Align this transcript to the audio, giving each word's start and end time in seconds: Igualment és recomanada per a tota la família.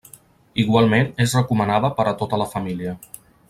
Igualment 0.63 1.11
és 1.25 1.37
recomanada 1.39 1.93
per 2.01 2.07
a 2.13 2.15
tota 2.23 2.41
la 2.45 2.49
família. 2.55 2.99